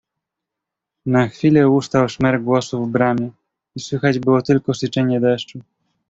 "Na 1.05 1.27
chwilę 1.29 1.69
ustał 1.69 2.09
szmer 2.09 2.41
głosów 2.43 2.87
w 2.87 2.91
bramie 2.91 3.29
i 3.75 3.79
słychać 3.79 4.19
było 4.19 4.41
tylko 4.41 4.73
syczenie 4.73 5.19
deszczu." 5.19 5.59